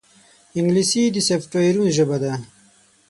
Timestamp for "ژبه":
1.97-2.17